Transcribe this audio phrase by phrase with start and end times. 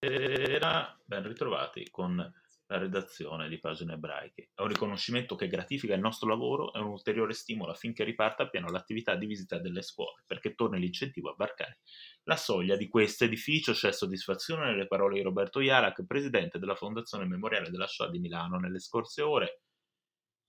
[0.00, 4.50] Buonasera, ben ritrovati con la redazione di Pagine Ebraiche.
[4.54, 8.68] È un riconoscimento che gratifica il nostro lavoro e un ulteriore stimolo affinché riparta appieno
[8.68, 11.80] l'attività di visita delle scuole, perché torni l'incentivo a varcare
[12.28, 13.72] la soglia di questo edificio.
[13.72, 18.60] C'è soddisfazione nelle parole di Roberto Iarak, presidente della Fondazione Memoriale della Shoah di Milano.
[18.60, 19.62] Nelle scorse ore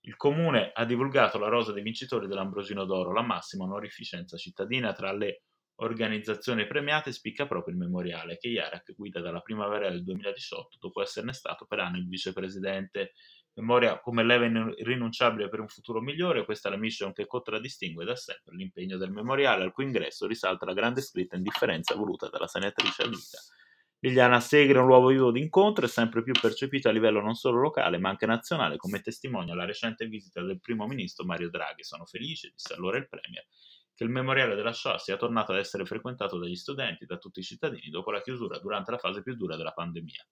[0.02, 5.10] il comune ha divulgato la rosa dei vincitori dell'Ambrosino d'Oro, la massima onorificenza cittadina tra
[5.10, 5.42] le
[5.82, 11.32] organizzazione premiata spicca proprio il memoriale che Yarak guida dalla primavera del 2018 dopo esserne
[11.32, 13.12] stato per anni il vicepresidente.
[13.54, 18.14] Memoria come leva irrinunciabile per un futuro migliore, questa è la mission che contraddistingue da
[18.14, 23.02] sempre l'impegno del memoriale, al cui ingresso risalta la grande scritta indifferenza voluta dalla senatrice
[23.02, 23.38] a vita.
[24.02, 27.60] Liliana Segre è un luogo vivo d'incontro e sempre più percepito a livello non solo
[27.60, 31.84] locale ma anche nazionale, come testimonia la recente visita del primo ministro Mario Draghi.
[31.84, 33.44] Sono felice, disse allora il Premier,
[34.00, 37.40] che il memoriale della Shoah sia tornato ad essere frequentato dagli studenti e da tutti
[37.40, 40.26] i cittadini dopo la chiusura durante la fase più dura della pandemia.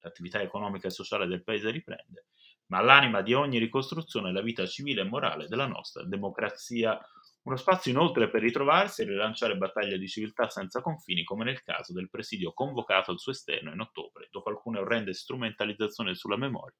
[0.00, 2.26] L'attività economica e sociale del paese riprende,
[2.66, 6.98] ma l'anima di ogni ricostruzione è la vita civile e morale della nostra democrazia.
[7.42, 11.92] Uno spazio inoltre per ritrovarsi e rilanciare battaglie di civiltà senza confini, come nel caso
[11.92, 16.76] del presidio convocato al suo esterno in ottobre, dopo alcune orrende strumentalizzazioni sulla memoria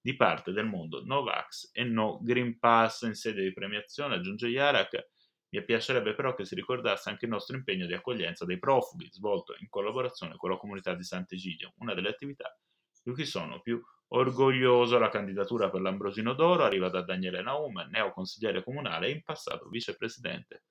[0.00, 5.14] di parte del mondo Novax e no Green Pass in sede di premiazione, aggiunge Yarak,
[5.50, 9.54] mi piacerebbe però che si ricordasse anche il nostro impegno di accoglienza dei profughi, svolto
[9.58, 12.56] in collaborazione con la comunità di Sant'Egidio, una delle attività
[13.02, 14.98] di cui sono più orgoglioso.
[14.98, 20.64] La candidatura per l'Ambrosino d'Oro arriva da Daniele Naum, neoconsigliere comunale e in passato vicepresidente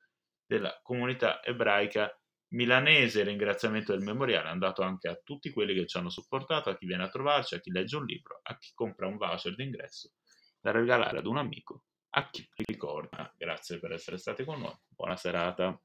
[0.46, 2.12] della comunità ebraica
[2.50, 3.22] milanese.
[3.22, 6.78] Il ringraziamento del memoriale è andato anche a tutti quelli che ci hanno supportato, a
[6.78, 10.12] chi viene a trovarci, a chi legge un libro, a chi compra un voucher d'ingresso
[10.60, 11.84] da regalare ad un amico
[12.18, 13.25] a chi ricorda.
[13.66, 14.78] Grazie per essere stati con noi.
[14.90, 15.82] Buona serata.